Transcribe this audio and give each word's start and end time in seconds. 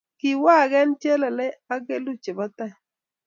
Kiwakeen 0.19 0.89
chelelei 1.01 1.57
ak 1.73 1.81
kelu 1.87 2.11
chebo 2.23 2.45
tany 2.57 2.73